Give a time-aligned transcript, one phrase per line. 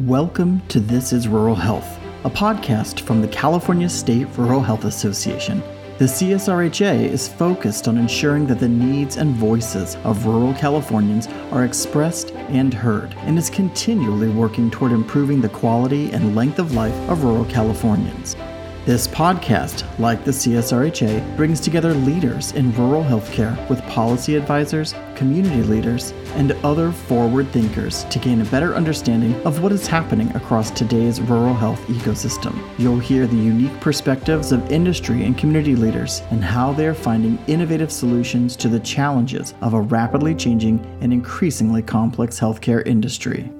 [0.00, 5.62] Welcome to This is Rural Health, a podcast from the California State Rural Health Association.
[5.96, 11.64] The CSRHA is focused on ensuring that the needs and voices of rural Californians are
[11.64, 16.92] expressed and heard, and is continually working toward improving the quality and length of life
[17.08, 18.36] of rural Californians.
[18.86, 25.64] This podcast, like the CSRHA, brings together leaders in rural healthcare with policy advisors, community
[25.64, 30.70] leaders, and other forward thinkers to gain a better understanding of what is happening across
[30.70, 32.56] today's rural health ecosystem.
[32.78, 37.40] You'll hear the unique perspectives of industry and community leaders and how they are finding
[37.48, 43.50] innovative solutions to the challenges of a rapidly changing and increasingly complex healthcare industry.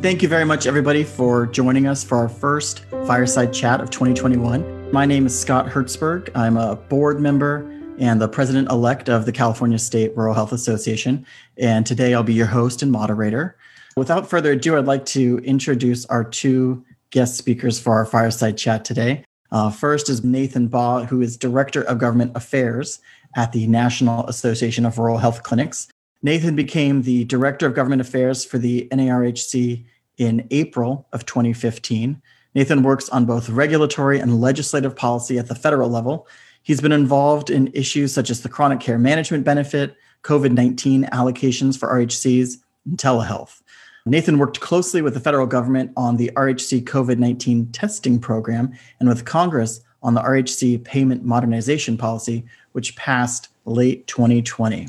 [0.00, 4.92] Thank you very much, everybody, for joining us for our first Fireside Chat of 2021.
[4.92, 6.30] My name is Scott Hertzberg.
[6.36, 11.26] I'm a board member and the president elect of the California State Rural Health Association.
[11.56, 13.56] And today I'll be your host and moderator.
[13.96, 18.84] Without further ado, I'd like to introduce our two guest speakers for our Fireside Chat
[18.84, 19.24] today.
[19.50, 23.00] Uh, first is Nathan Baugh, who is Director of Government Affairs
[23.34, 25.88] at the National Association of Rural Health Clinics.
[26.22, 29.84] Nathan became the Director of Government Affairs for the NARHC
[30.16, 32.20] in April of 2015.
[32.54, 36.26] Nathan works on both regulatory and legislative policy at the federal level.
[36.62, 41.78] He's been involved in issues such as the chronic care management benefit, COVID 19 allocations
[41.78, 43.62] for RHCs, and telehealth.
[44.04, 49.08] Nathan worked closely with the federal government on the RHC COVID 19 testing program and
[49.08, 54.88] with Congress on the RHC payment modernization policy, which passed late 2020.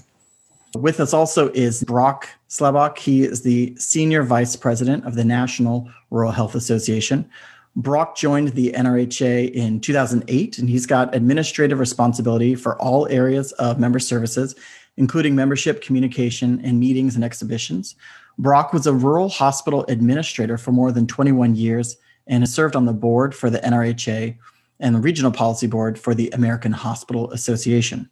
[0.75, 2.99] With us also is Brock Slabach.
[2.99, 7.27] He is the Senior Vice President of the National Rural Health Association.
[7.75, 13.79] Brock joined the NRHA in 2008, and he's got administrative responsibility for all areas of
[13.79, 14.53] member services,
[14.97, 17.95] including membership, communication, and meetings and exhibitions.
[18.37, 21.97] Brock was a rural hospital administrator for more than 21 years
[22.27, 24.37] and has served on the board for the NRHA
[24.79, 28.07] and the regional policy board for the American Hospital Association.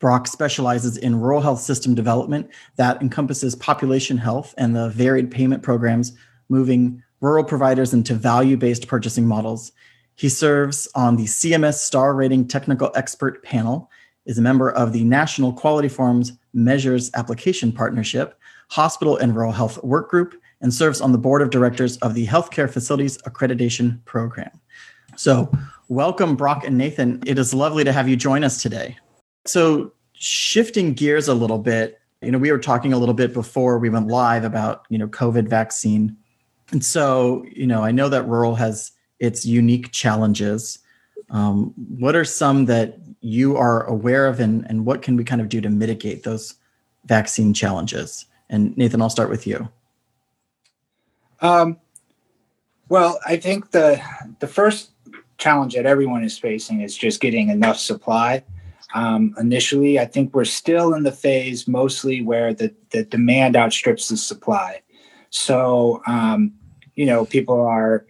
[0.00, 5.62] Brock specializes in rural health system development that encompasses population health and the varied payment
[5.62, 6.12] programs
[6.48, 9.72] moving rural providers into value based purchasing models.
[10.16, 13.90] He serves on the CMS Star Rating Technical Expert Panel,
[14.26, 18.38] is a member of the National Quality Forums Measures Application Partnership,
[18.68, 22.26] Hospital and Rural Health Work Group, and serves on the board of directors of the
[22.26, 24.50] Healthcare Facilities Accreditation Program.
[25.16, 25.50] So,
[25.88, 27.22] welcome, Brock and Nathan.
[27.26, 28.96] It is lovely to have you join us today.
[29.50, 33.78] So, shifting gears a little bit, you know, we were talking a little bit before
[33.78, 36.16] we went live about, you know, COVID vaccine.
[36.70, 40.78] And so, you know, I know that rural has its unique challenges.
[41.30, 45.40] Um, what are some that you are aware of, and, and what can we kind
[45.40, 46.54] of do to mitigate those
[47.06, 48.26] vaccine challenges?
[48.48, 49.68] And Nathan, I'll start with you.
[51.40, 51.78] Um,
[52.88, 54.02] well, I think the
[54.40, 54.90] the first
[55.38, 58.44] challenge that everyone is facing is just getting enough supply
[58.94, 59.98] um, initially.
[59.98, 64.82] I think we're still in the phase mostly where the, the demand outstrips the supply.
[65.30, 66.52] So, um,
[66.94, 68.04] you know, people are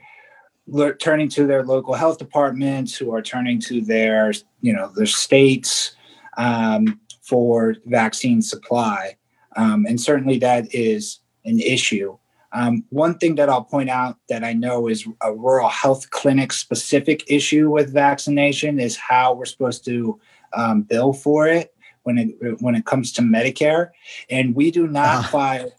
[0.67, 5.07] le- turning to their local health departments, who are turning to their, you know, their
[5.07, 5.95] states
[6.37, 9.17] um, for vaccine supply.
[9.57, 12.17] Um, and certainly that is an issue.
[12.53, 16.53] Um, one thing that I'll point out that I know is a rural health clinic
[16.53, 20.19] specific issue with vaccination is how we're supposed to
[20.53, 23.91] um, bill for it when it when it comes to Medicare,
[24.29, 25.29] and we do not uh.
[25.29, 25.73] file.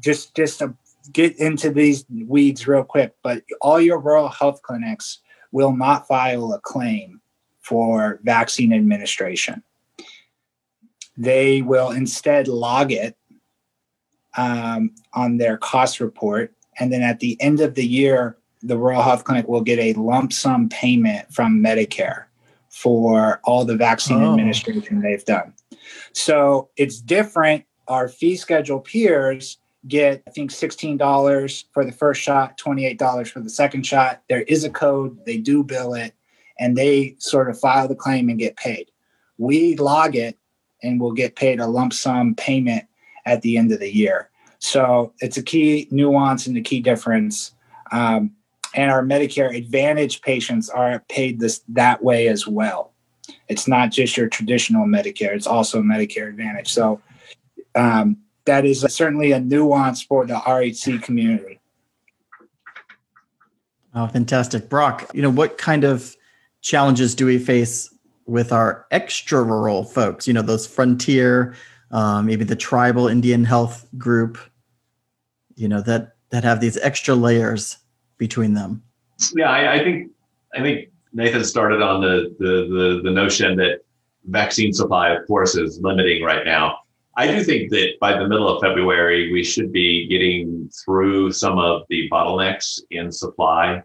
[0.00, 0.74] Just just to
[1.12, 5.20] get into these weeds real quick, but all your rural health clinics
[5.52, 7.20] will not file a claim
[7.60, 9.62] for vaccine administration.
[11.16, 13.16] They will instead log it
[14.36, 19.02] um, on their cost report, and then at the end of the year, the rural
[19.02, 22.24] health clinic will get a lump sum payment from Medicare
[22.74, 24.32] for all the vaccine oh.
[24.32, 25.54] administration they've done.
[26.12, 27.64] So it's different.
[27.86, 33.48] Our fee schedule peers get, I think, $16 for the first shot, $28 for the
[33.48, 34.22] second shot.
[34.28, 36.14] There is a code, they do bill it,
[36.58, 38.90] and they sort of file the claim and get paid.
[39.38, 40.36] We log it
[40.82, 42.86] and we'll get paid a lump sum payment
[43.24, 44.30] at the end of the year.
[44.58, 47.52] So it's a key nuance and a key difference.
[47.92, 48.32] Um,
[48.74, 52.92] and our Medicare Advantage patients are paid this that way as well.
[53.48, 56.72] It's not just your traditional Medicare; it's also Medicare Advantage.
[56.72, 57.00] So
[57.74, 61.60] um, that is certainly a nuance for the RHC community.
[63.94, 65.10] Oh, fantastic, Brock!
[65.14, 66.16] You know what kind of
[66.60, 67.88] challenges do we face
[68.26, 70.26] with our extra rural folks?
[70.26, 71.54] You know, those frontier,
[71.90, 74.38] um, maybe the tribal Indian health group.
[75.54, 77.78] You know that that have these extra layers
[78.18, 78.82] between them.
[79.34, 80.10] Yeah, I, I think
[80.54, 83.80] I think Nathan started on the, the the the notion that
[84.26, 86.78] vaccine supply, of course, is limiting right now.
[87.16, 91.58] I do think that by the middle of February, we should be getting through some
[91.58, 93.76] of the bottlenecks in supply.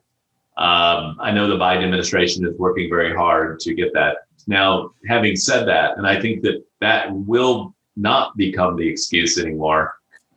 [0.57, 4.17] Um, I know the Biden administration is working very hard to get that.
[4.47, 9.93] Now, having said that, and I think that that will not become the excuse anymore.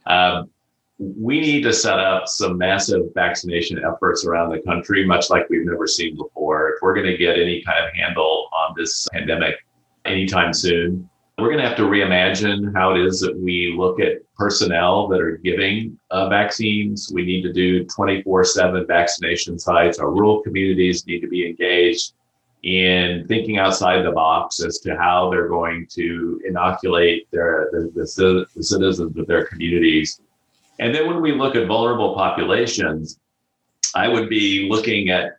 [0.06, 0.50] Um,
[1.02, 5.66] we need to set up some massive vaccination efforts around the country, much like we've
[5.66, 6.70] never seen before.
[6.70, 9.56] If we're going to get any kind of handle on this pandemic
[10.04, 11.08] anytime soon,
[11.38, 15.20] we're going to have to reimagine how it is that we look at personnel that
[15.20, 17.10] are giving uh, vaccines.
[17.12, 19.98] We need to do 24 7 vaccination sites.
[19.98, 22.12] Our rural communities need to be engaged
[22.62, 28.46] in thinking outside the box as to how they're going to inoculate their the, the,
[28.54, 30.20] the citizens of their communities.
[30.80, 33.18] And then when we look at vulnerable populations,
[33.94, 35.36] I would be looking at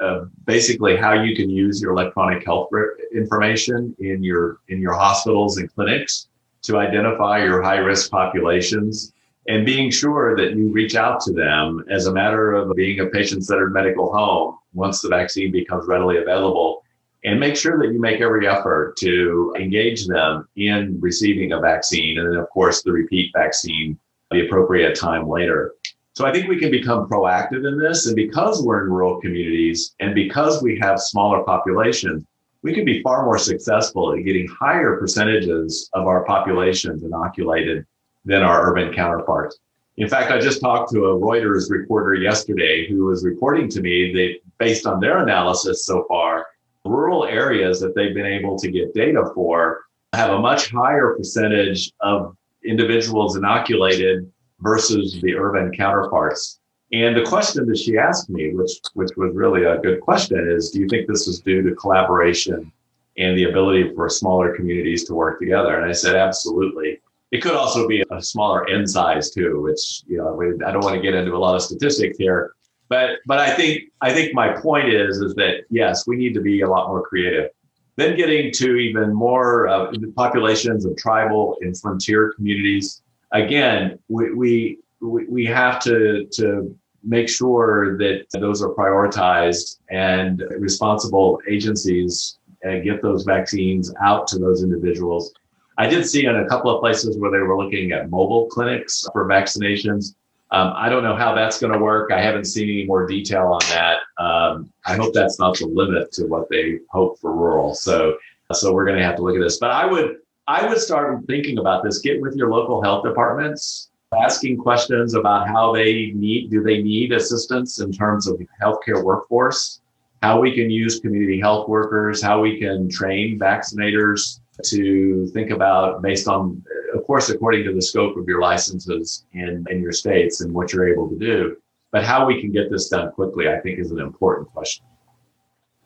[0.00, 2.70] uh, basically how you can use your electronic health
[3.14, 6.28] information in your in your hospitals and clinics
[6.62, 9.12] to identify your high risk populations
[9.48, 13.06] and being sure that you reach out to them as a matter of being a
[13.06, 16.82] patient centered medical home once the vaccine becomes readily available
[17.24, 22.18] and make sure that you make every effort to engage them in receiving a vaccine
[22.18, 23.98] and then of course the repeat vaccine
[24.30, 25.74] the appropriate time later
[26.18, 28.06] so I think we can become proactive in this.
[28.06, 32.24] And because we're in rural communities and because we have smaller populations,
[32.62, 37.86] we can be far more successful at getting higher percentages of our populations inoculated
[38.24, 39.60] than our urban counterparts.
[39.96, 44.12] In fact, I just talked to a Reuters reporter yesterday who was reporting to me
[44.14, 46.46] that based on their analysis so far,
[46.84, 49.82] rural areas that they've been able to get data for
[50.14, 52.36] have a much higher percentage of
[52.68, 54.30] individuals inoculated
[54.60, 56.60] versus the urban counterparts.
[56.92, 60.70] And the question that she asked me, which which was really a good question, is
[60.70, 62.72] do you think this is due to collaboration
[63.18, 65.76] and the ability for smaller communities to work together?
[65.76, 67.00] And I said, absolutely.
[67.30, 70.94] It could also be a smaller n size too, which you know I don't want
[70.94, 72.54] to get into a lot of statistics here,
[72.88, 76.40] but but I think I think my point is is that yes, we need to
[76.40, 77.50] be a lot more creative.
[77.98, 83.02] Then getting to even more uh, populations of tribal and frontier communities
[83.32, 91.40] again, we, we, we have to, to make sure that those are prioritized and responsible
[91.50, 95.34] agencies uh, get those vaccines out to those individuals.
[95.76, 99.08] I did see in a couple of places where they were looking at mobile clinics
[99.12, 100.14] for vaccinations.
[100.50, 102.10] Um, I don't know how that's going to work.
[102.10, 103.98] I haven't seen any more detail on that.
[104.16, 107.74] Um, I hope that's not the limit to what they hope for rural.
[107.74, 108.16] So,
[108.52, 109.58] so we're going to have to look at this.
[109.58, 110.16] But I would
[110.48, 111.98] I would start thinking about this.
[111.98, 117.12] Get with your local health departments, asking questions about how they need, do they need
[117.12, 119.80] assistance in terms of healthcare workforce,
[120.22, 126.00] how we can use community health workers, how we can train vaccinators to think about
[126.00, 126.64] based on,
[127.08, 130.88] course, according to the scope of your licenses in, in your states and what you're
[130.88, 131.56] able to do.
[131.90, 134.84] But how we can get this done quickly, I think, is an important question.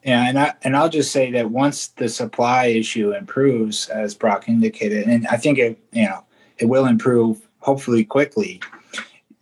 [0.04, 4.48] Yeah, and I and I'll just say that once the supply issue improves, as Brock
[4.48, 6.24] indicated, and I think it you know
[6.58, 8.60] it will improve hopefully quickly,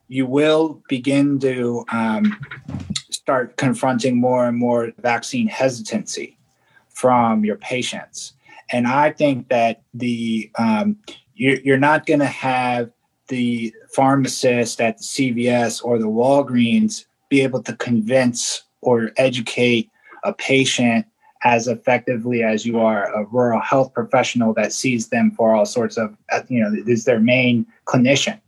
[0.08, 2.38] you will begin to um,
[3.08, 6.37] start confronting more and more vaccine hesitancy
[6.90, 8.34] from your patients,
[8.70, 10.99] and I think that the um,
[11.40, 12.90] you're, you're not going to have
[13.28, 19.88] the pharmacist at the CVS or the Walgreens be able to convince or educate
[20.23, 21.06] a patient
[21.42, 25.97] as effectively as you are a rural health professional that sees them for all sorts
[25.97, 26.14] of
[26.49, 28.38] you know is their main clinician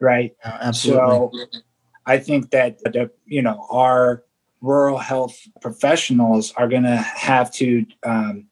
[0.00, 1.46] right absolutely.
[1.50, 1.60] so
[2.04, 4.22] i think that the you know our
[4.60, 8.46] rural health professionals are going to have to um,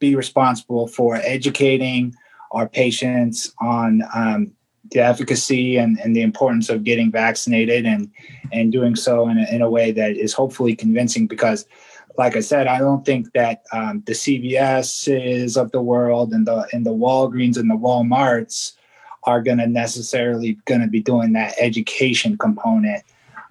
[0.00, 2.12] be responsible for educating
[2.52, 4.52] our patients on um,
[4.90, 8.10] the efficacy and, and the importance of getting vaccinated and
[8.52, 11.66] and doing so in a, in a way that is hopefully convincing because
[12.16, 16.68] like I said, I don't think that um, the CVSs of the world and the
[16.72, 18.72] and the Walgreens and the WalMarts
[19.22, 23.04] are going to necessarily going to be doing that education component.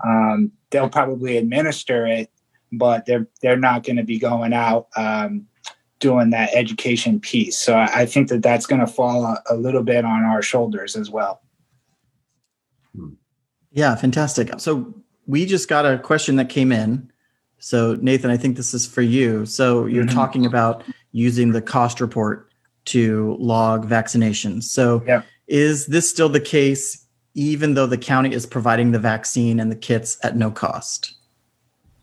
[0.04, 2.30] Um, they'll probably administer it,
[2.74, 5.48] but they're they're not going to be going out um,
[6.00, 7.58] doing that education piece.
[7.58, 10.42] So I, I think that that's going to fall a, a little bit on our
[10.42, 11.42] shoulders as well.
[13.72, 14.51] Yeah, fantastic.
[14.60, 14.94] So
[15.25, 17.12] we just got a question that came in
[17.60, 19.46] so, Nathan, I think this is for you.
[19.46, 20.16] So, you're mm-hmm.
[20.16, 22.51] talking about using the cost report
[22.86, 24.63] to log vaccinations.
[24.63, 25.04] So,
[25.48, 29.75] is this still the case even though the county is providing the vaccine and the
[29.75, 31.13] kits at no cost?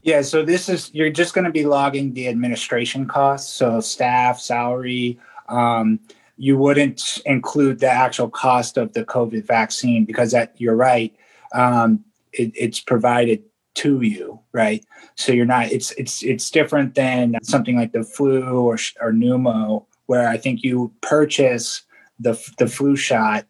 [0.04, 4.38] Yeah, so this is you're just going to be logging the administration costs, so staff,
[4.38, 5.18] salary.
[5.48, 5.98] Um,
[6.36, 11.16] you wouldn't include the actual cost of the COVID vaccine because that you're right.
[11.54, 13.44] Um, it, it's provided
[13.76, 14.84] to you, right?
[15.14, 15.72] So you're not.
[15.72, 20.62] It's it's it's different than something like the flu or or pneumo, where I think
[20.62, 21.80] you purchase
[22.20, 23.46] the the flu shot,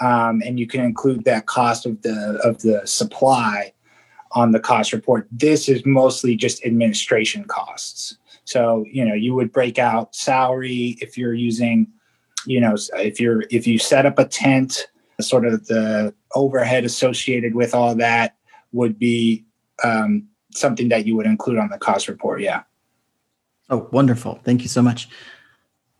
[0.00, 3.72] um, and you can include that cost of the of the supply
[4.32, 5.26] on the cost report.
[5.30, 8.16] This is mostly just administration costs.
[8.44, 11.86] So you know you would break out salary if you're using,
[12.46, 14.86] you know, if you're if you set up a tent,
[15.20, 18.36] sort of the overhead associated with all that
[18.72, 19.44] would be
[19.84, 22.40] um, something that you would include on the cost report.
[22.40, 22.62] Yeah.
[23.70, 24.40] Oh, wonderful!
[24.44, 25.08] Thank you so much.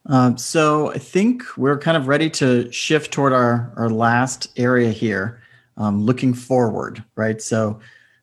[0.07, 4.91] Um, so I think we're kind of ready to shift toward our our last area
[4.91, 5.43] here,
[5.77, 7.43] um, looking forward, right?
[7.43, 7.79] So,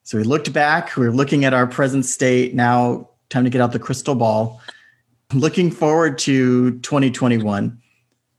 [0.06, 0.96] so we looked back.
[0.96, 2.54] We we're looking at our present state.
[2.54, 4.62] Now, time to get out the crystal ball.
[5.34, 7.82] Looking forward to 2021.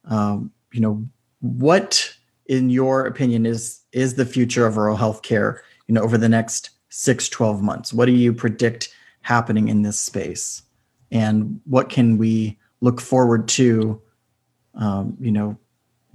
[0.05, 1.05] Um, you know,
[1.41, 2.15] what,
[2.47, 5.59] in your opinion, is is the future of rural healthcare?
[5.89, 7.93] You know, over the next six, 12 months?
[7.93, 10.63] What do you predict happening in this space?
[11.11, 14.01] And what can we look forward to,
[14.75, 15.59] um, you know,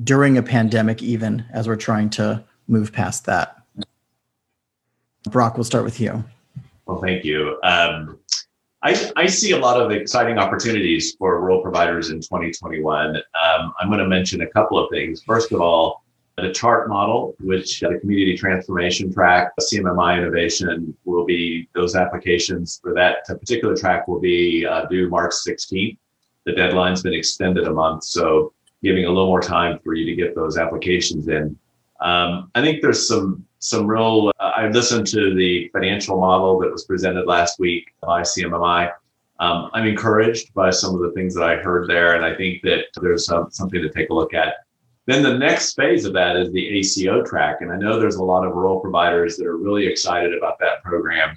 [0.02, 3.61] during a pandemic, even as we're trying to move past that?
[5.32, 6.24] Brock, we'll start with you.
[6.86, 7.58] Well, thank you.
[7.64, 8.20] Um,
[8.84, 13.16] I, I, see a lot of exciting opportunities for rural providers in 2021.
[13.16, 15.22] Um, I'm going to mention a couple of things.
[15.24, 16.04] First of all,
[16.38, 22.94] the chart model, which the community transformation track, CMMI innovation will be those applications for
[22.96, 25.98] that particular track will be uh, due March 16th.
[26.46, 30.16] The deadline's been extended a month, so giving a little more time for you to
[30.16, 31.58] get those applications in.
[32.00, 34.32] Um, I think there's some some real.
[34.40, 38.92] Uh, I listened to the financial model that was presented last week by CMMI.
[39.40, 42.62] Um, I'm encouraged by some of the things that I heard there, and I think
[42.64, 44.56] that there's some, something to take a look at.
[45.08, 47.62] Then the next phase of that is the ACO track.
[47.62, 50.84] And I know there's a lot of rural providers that are really excited about that
[50.84, 51.36] program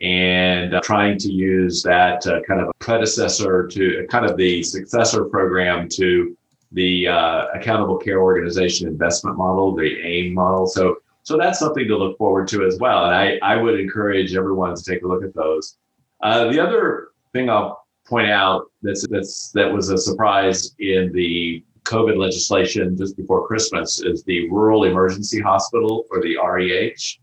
[0.00, 4.62] and uh, trying to use that uh, kind of a predecessor to kind of the
[4.62, 6.36] successor program to
[6.72, 10.66] the uh, accountable care organization investment model, the AIM model.
[10.66, 13.06] So, so that's something to look forward to as well.
[13.06, 15.78] And I, I would encourage everyone to take a look at those.
[16.22, 21.64] Uh, the other thing I'll point out that's, that's, that was a surprise in the
[21.84, 27.18] COVID legislation just before Christmas is the Rural Emergency Hospital, or the REH.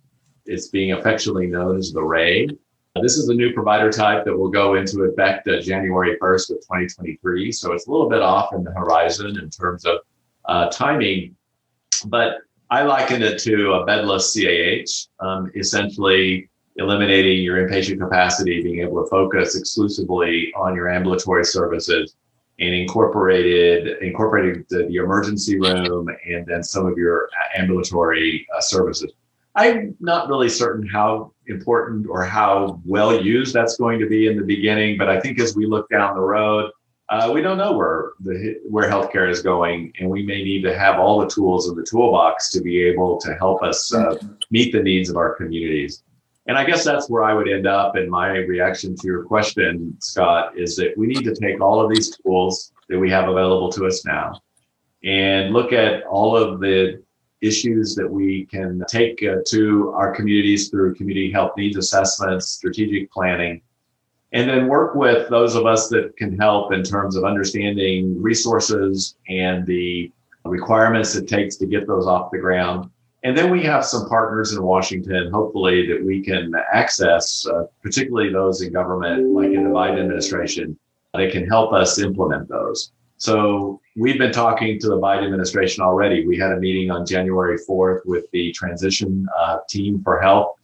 [0.46, 2.48] It's being affectionately known as the RAE.
[3.02, 6.58] This is a new provider type that will go into effect uh, January 1st of
[6.58, 7.52] 2023.
[7.52, 10.00] So it's a little bit off in the horizon in terms of
[10.46, 11.36] uh, timing,
[12.08, 12.40] but
[12.72, 19.04] I liken it to a bedless CAH, um, essentially eliminating your inpatient capacity, being able
[19.04, 22.16] to focus exclusively on your ambulatory services
[22.60, 29.12] and incorporated incorporated the, the, emergency room and then some of your ambulatory uh, services.
[29.56, 34.38] I'm not really certain how important or how well used that's going to be in
[34.38, 36.72] the beginning, but I think as we look down the road,
[37.12, 40.78] uh, we don't know where the where healthcare is going, and we may need to
[40.78, 44.16] have all the tools in the toolbox to be able to help us uh,
[44.50, 46.04] meet the needs of our communities.
[46.48, 47.98] And I guess that's where I would end up.
[47.98, 51.94] And my reaction to your question, Scott, is that we need to take all of
[51.94, 54.42] these tools that we have available to us now
[55.04, 57.04] and look at all of the
[57.42, 63.12] issues that we can take uh, to our communities through community health needs assessments, strategic
[63.12, 63.62] planning,
[64.34, 69.16] and then work with those of us that can help in terms of understanding resources
[69.28, 70.12] and the
[70.46, 72.90] requirements it takes to get those off the ground
[73.24, 78.32] and then we have some partners in Washington, hopefully, that we can access, uh, particularly
[78.32, 80.78] those in government, like in the Biden administration,
[81.14, 82.92] that can help us implement those.
[83.18, 86.26] So we've been talking to the Biden administration already.
[86.26, 90.56] We had a meeting on January 4th with the transition uh, team for health,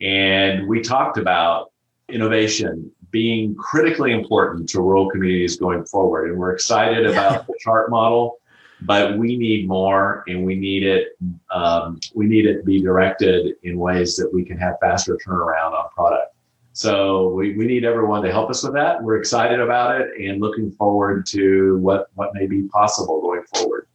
[0.00, 1.70] and we talked about
[2.08, 6.28] innovation being critically important to rural communities going forward.
[6.28, 8.38] And we're excited about the chart model
[8.82, 11.16] but we need more and we need it
[11.50, 15.72] um, we need it to be directed in ways that we can have faster turnaround
[15.72, 16.34] on product.
[16.74, 19.02] So we, we need everyone to help us with that.
[19.02, 23.86] We're excited about it and looking forward to what what may be possible going forward.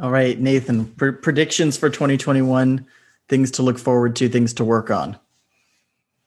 [0.00, 2.84] All right nathan pr- predictions for 2021
[3.28, 5.18] things to look forward to things to work on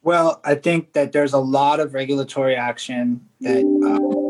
[0.02, 4.22] well i think that there's a lot of regulatory action that uh,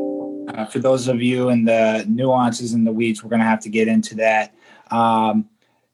[0.51, 3.62] uh, for those of you in the nuances and the weeds, we're going to have
[3.62, 4.54] to get into that.
[4.90, 5.48] Um,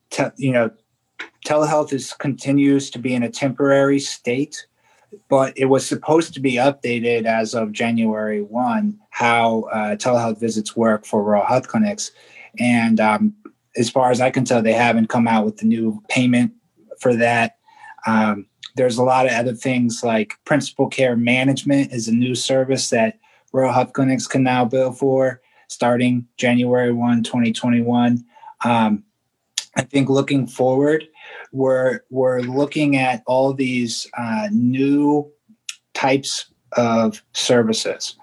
[0.09, 0.71] te- you know,
[1.45, 4.65] telehealth is continues to be in a temporary state,
[5.29, 10.75] but it was supposed to be updated as of January one how uh, telehealth visits
[10.75, 12.11] work for rural health clinics,
[12.59, 13.33] and um,
[13.75, 16.51] as far as I can tell, they haven't come out with the new payment
[16.99, 17.57] for that.
[18.07, 22.89] Um, there's a lot of other things like principal care management is a new service
[22.91, 23.19] that
[23.51, 28.23] rural health clinics can now bill for starting January 1, 2021.
[28.63, 29.03] Um,
[29.75, 31.07] I think looking forward,
[31.51, 35.29] we're, we're looking at all these uh, new
[35.93, 38.15] types of services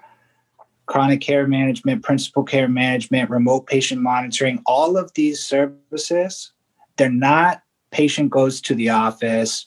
[0.87, 6.51] chronic care management, principal care management, remote patient monitoring, all of these services,
[6.97, 9.65] they're not patient goes to the office,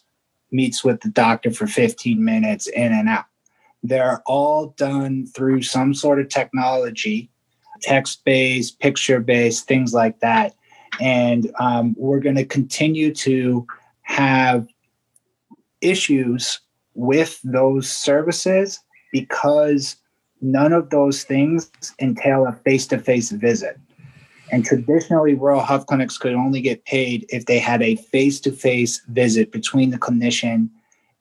[0.50, 3.24] meets with the doctor for 15 minutes in and out.
[3.82, 7.30] They're all done through some sort of technology,
[7.80, 10.54] text based, picture based, things like that.
[11.00, 13.66] And um, we're going to continue to
[14.02, 14.66] have
[15.80, 16.60] issues
[16.94, 18.80] with those services
[19.12, 19.96] because
[20.40, 23.78] none of those things entail a face to face visit.
[24.50, 28.52] And traditionally, rural health clinics could only get paid if they had a face to
[28.52, 30.70] face visit between the clinician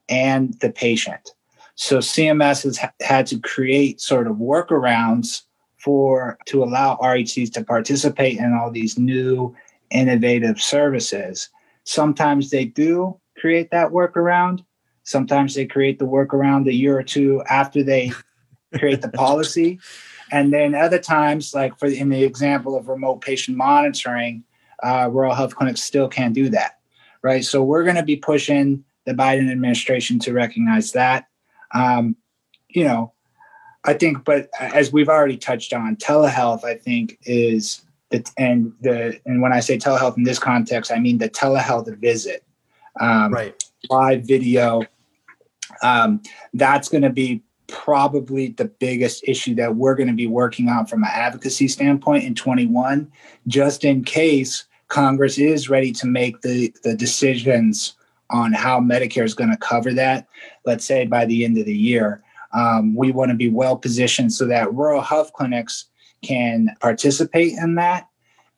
[0.09, 1.33] and the patient.
[1.75, 5.43] So CMS has had to create sort of workarounds
[5.77, 9.55] for to allow RHCs to participate in all these new
[9.91, 11.49] innovative services.
[11.83, 14.65] Sometimes they do create that workaround.
[15.03, 18.11] Sometimes they create the workaround a year or two after they
[18.77, 19.79] create the policy.
[20.31, 24.43] And then other times, like for in the example of remote patient monitoring,
[24.83, 26.79] uh, rural health clinics still can't do that,
[27.21, 27.43] right?
[27.43, 31.27] So we're going to be pushing the Biden administration to recognize that.
[31.73, 32.15] Um,
[32.69, 33.13] you know,
[33.85, 39.19] I think, but as we've already touched on, telehealth, I think is the and the
[39.25, 42.43] and when I say telehealth in this context, I mean the telehealth visit,
[42.99, 43.63] um, right?
[43.89, 44.83] Live video.
[45.83, 46.21] Um,
[46.53, 50.85] that's going to be probably the biggest issue that we're going to be working on
[50.85, 53.11] from an advocacy standpoint in 21,
[53.47, 57.93] just in case Congress is ready to make the, the decisions
[58.29, 60.27] on how Medicare is going to cover that,
[60.65, 62.23] let's say by the end of the year.
[62.53, 65.85] Um, we want to be well positioned so that rural health clinics
[66.23, 68.07] can participate in that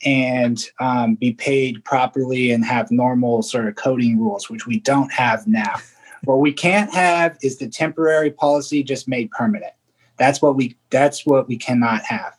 [0.06, 5.12] and um, be paid properly and have normal sort of coding rules, which we don't
[5.12, 5.76] have now.
[6.25, 9.73] What we can't have is the temporary policy just made permanent.
[10.17, 12.38] That's what we that's what we cannot have.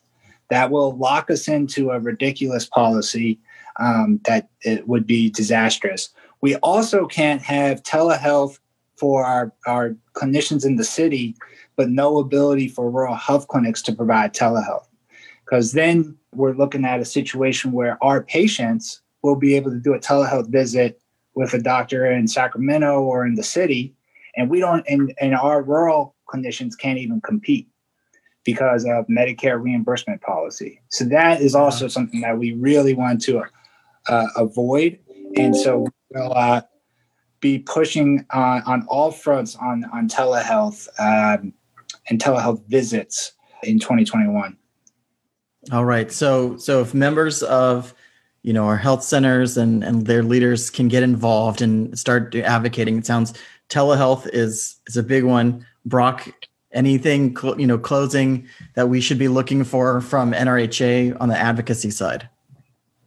[0.49, 3.39] That will lock us into a ridiculous policy
[3.79, 6.11] um, that it would be disastrous.
[6.41, 8.59] We also can't have telehealth
[8.97, 11.35] for our, our clinicians in the city,
[11.77, 14.87] but no ability for rural health clinics to provide telehealth.
[15.45, 19.95] Because then we're looking at a situation where our patients will be able to do
[19.95, 21.00] a telehealth visit
[21.35, 23.95] with a doctor in Sacramento or in the city,
[24.37, 27.69] and we don't, and, and our rural clinicians can't even compete
[28.45, 30.81] because of Medicare reimbursement policy.
[30.89, 33.45] So that is also something that we really want to
[34.09, 34.99] uh, avoid,
[35.37, 36.63] and so we'll uh,
[37.41, 41.53] be pushing on, on all fronts on on telehealth um,
[42.09, 44.57] and telehealth visits in 2021.
[45.73, 46.11] All right.
[46.11, 47.95] So so if members of
[48.43, 52.99] you know our health centers and and their leaders can get involved and start advocating.
[52.99, 53.35] It sounds
[53.69, 55.67] telehealth is is a big one.
[55.85, 56.29] Brock
[56.73, 61.91] anything you know closing that we should be looking for from nrha on the advocacy
[61.91, 62.29] side?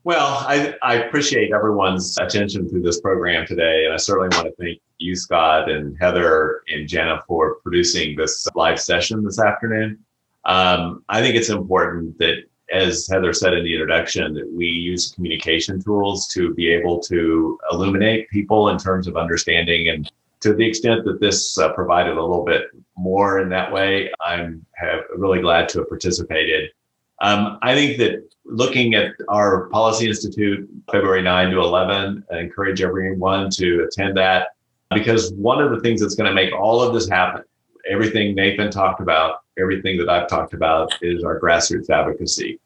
[0.04, 4.54] Well i i appreciate everyone's attention to this program today and i certainly want to
[4.64, 10.00] thank you scott and heather and jenna for producing this live session this afternoon.
[10.46, 15.12] Um, i think it's important that as Heather said in the introduction, that we use
[15.12, 19.90] communication tools to be able to illuminate people in terms of understanding.
[19.90, 22.64] And to the extent that this uh, provided a little bit
[22.98, 24.66] more in that way, I'm
[25.16, 26.72] really glad to have participated.
[27.22, 32.82] Um, I think that looking at our Policy Institute, February 9 to 11, I encourage
[32.82, 34.50] everyone to attend that
[34.94, 37.44] because one of the things that's going to make all of this happen,
[37.90, 42.60] everything Nathan talked about, everything that I've talked about is our grassroots advocacy.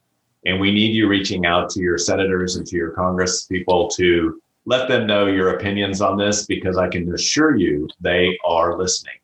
[0.48, 4.42] And we need you reaching out to your senators and to your Congress people to
[4.66, 9.16] let them know your opinions on this because I can assure you they are listening.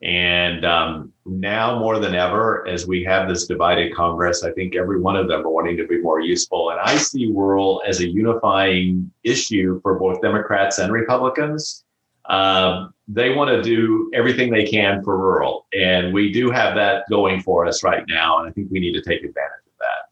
[0.00, 4.98] And um, now more than ever, as we have this divided Congress, I think every
[4.98, 6.70] one of them are wanting to be more useful.
[6.70, 11.84] And I see rural as a unifying issue for both Democrats and Republicans.
[12.30, 15.66] Um, they want to do everything they can for rural.
[15.74, 18.38] And we do have that going for us right now.
[18.38, 19.61] And I think we need to take advantage.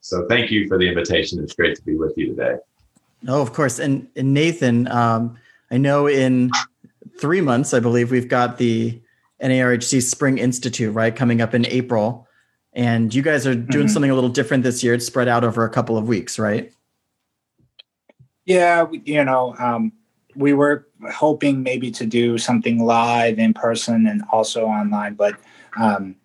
[0.00, 1.42] So thank you for the invitation.
[1.42, 2.56] It's great to be with you today.
[3.28, 3.78] Oh, of course.
[3.78, 5.36] And, and Nathan, um,
[5.70, 6.50] I know in
[7.20, 9.00] three months, I believe we've got the
[9.42, 12.26] NARHC Spring Institute, right, coming up in April.
[12.72, 13.92] And you guys are doing mm-hmm.
[13.92, 14.94] something a little different this year.
[14.94, 16.72] It's spread out over a couple of weeks, right?
[18.46, 19.92] Yeah, you know, um,
[20.34, 25.36] we were hoping maybe to do something live in person and also online, but
[25.78, 26.16] um,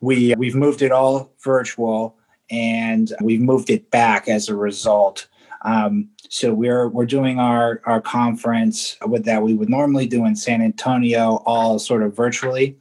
[0.00, 2.16] we we've moved it all virtual
[2.50, 5.28] and we've moved it back as a result.
[5.62, 10.36] Um, so we're we're doing our our conference with that we would normally do in
[10.36, 12.76] San Antonio, all sort of virtually,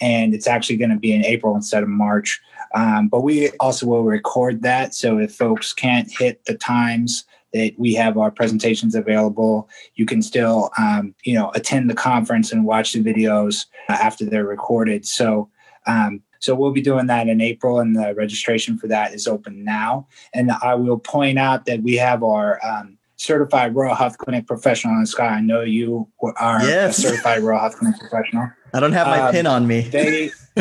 [0.00, 2.40] and it's actually going to be in April instead of March.
[2.74, 7.72] Um, but we also will record that, so if folks can't hit the times that
[7.78, 12.64] we have our presentations available, you can still um, you know attend the conference and
[12.64, 15.06] watch the videos after they're recorded.
[15.06, 15.48] So
[15.86, 19.64] um, so we'll be doing that in April, and the registration for that is open
[19.64, 20.06] now.
[20.34, 24.94] And I will point out that we have our um, certified rural health clinic professional
[24.94, 25.26] on Sky.
[25.26, 26.98] I know you are yes.
[26.98, 28.50] a certified rural health clinic professional.
[28.72, 29.80] I don't have my um, pin on me.
[29.82, 30.30] They,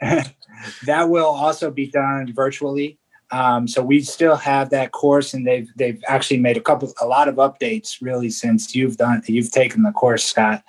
[0.00, 2.98] that will also be done virtually.
[3.30, 7.06] Um, so we still have that course, and they've they've actually made a couple, a
[7.06, 10.62] lot of updates really since you've done you've taken the course, Scott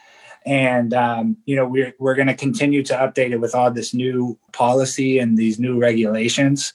[0.46, 3.94] and um, you know we're we're going to continue to update it with all this
[3.94, 6.74] new policy and these new regulations.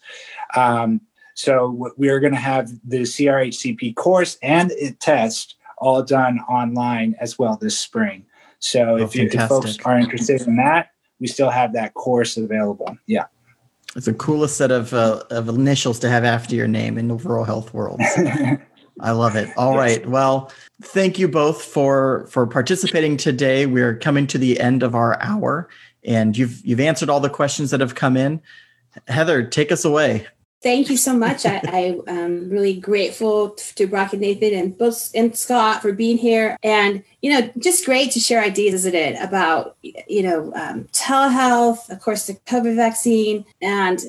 [0.56, 1.00] Um,
[1.34, 7.38] so we're going to have the CRHCP course and it test all done online as
[7.38, 8.26] well this spring.
[8.58, 12.36] So oh, if, you, if folks are interested in that, we still have that course
[12.36, 12.98] available.
[13.06, 13.26] Yeah.
[13.94, 17.14] It's the coolest set of, uh, of initials to have after your name in the
[17.14, 18.00] rural health world.
[19.00, 19.48] I love it.
[19.56, 19.78] All yes.
[19.78, 20.08] right.
[20.08, 23.66] Well, thank you both for for participating today.
[23.66, 25.68] We're coming to the end of our hour,
[26.04, 28.40] and you've you've answered all the questions that have come in.
[29.06, 30.26] Heather, take us away.
[30.60, 31.46] Thank you so much.
[31.46, 36.18] I, I am really grateful to Brock and Nathan and both and Scott for being
[36.18, 40.84] here, and you know, just great to share ideas, isn't it, about you know um,
[40.92, 44.00] telehealth, of course, the COVID vaccine, and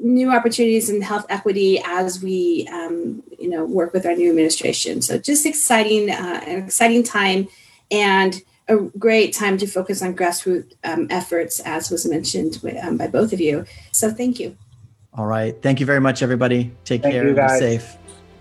[0.00, 5.02] new opportunities in health equity as we um, you know work with our new administration.
[5.02, 7.48] So just exciting uh, an exciting time
[7.90, 13.06] and a great time to focus on grassroots um, efforts as was mentioned um, by
[13.06, 13.64] both of you.
[13.92, 14.56] So thank you.
[15.14, 15.60] All right.
[15.62, 16.70] Thank you very much everybody.
[16.84, 17.96] Take thank care be safe.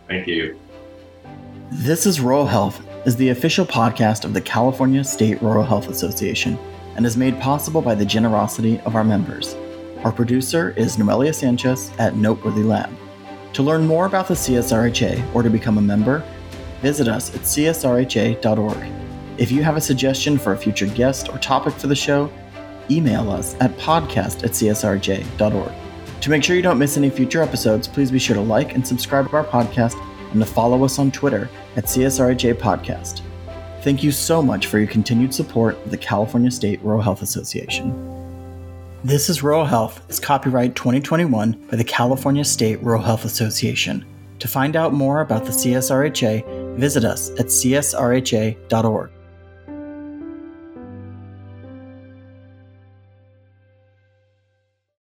[0.07, 0.59] Thank you.
[1.71, 6.57] This is rural health is the official podcast of the california state rural health association
[6.95, 9.55] and is made possible by the generosity of our members.
[10.03, 12.89] Our producer is Noelia Sanchez at Noteworthy Lab.
[13.57, 16.23] To learn more about the CSRHA or to become a member,
[16.83, 18.91] visit us at csrha.org.
[19.39, 22.31] If you have a suggestion for a future guest or topic for the show,
[22.91, 25.71] email us at podcast at csrha.org.
[26.21, 28.87] To make sure you don't miss any future episodes, please be sure to like and
[28.87, 29.95] subscribe to our podcast
[30.33, 33.23] and to follow us on Twitter at CSRHA Podcast.
[33.81, 38.06] Thank you so much for your continued support of the California State Rural Health Association.
[39.03, 44.03] This is Rural Health is copyright 2021 by the California State Rural Health Association.
[44.39, 49.11] To find out more about the CSRHA, visit us at csrha.org.